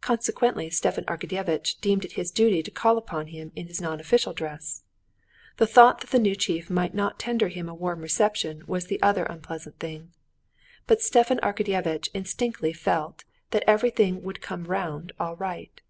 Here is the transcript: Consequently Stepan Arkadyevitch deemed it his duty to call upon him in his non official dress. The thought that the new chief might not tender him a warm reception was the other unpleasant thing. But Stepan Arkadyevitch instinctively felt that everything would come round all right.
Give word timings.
Consequently 0.00 0.70
Stepan 0.70 1.04
Arkadyevitch 1.04 1.78
deemed 1.82 2.02
it 2.02 2.12
his 2.12 2.30
duty 2.30 2.62
to 2.62 2.70
call 2.70 2.96
upon 2.96 3.26
him 3.26 3.52
in 3.54 3.66
his 3.66 3.82
non 3.82 4.00
official 4.00 4.32
dress. 4.32 4.82
The 5.58 5.66
thought 5.66 6.00
that 6.00 6.08
the 6.08 6.18
new 6.18 6.34
chief 6.34 6.70
might 6.70 6.94
not 6.94 7.18
tender 7.18 7.48
him 7.48 7.68
a 7.68 7.74
warm 7.74 8.00
reception 8.00 8.64
was 8.66 8.86
the 8.86 9.02
other 9.02 9.24
unpleasant 9.24 9.78
thing. 9.78 10.12
But 10.86 11.02
Stepan 11.02 11.36
Arkadyevitch 11.42 12.08
instinctively 12.14 12.72
felt 12.72 13.24
that 13.50 13.64
everything 13.66 14.22
would 14.22 14.40
come 14.40 14.64
round 14.64 15.12
all 15.20 15.36
right. 15.36 15.82